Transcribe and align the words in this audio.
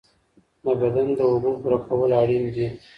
د 0.63 0.65
بدن 0.81 1.07
د 1.17 1.19
اوبو 1.31 1.49
پوره 1.61 1.77
کول 1.87 2.11
اړین 2.21 2.43
دي. 2.55 2.67